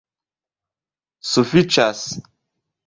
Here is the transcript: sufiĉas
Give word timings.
sufiĉas 1.33 2.05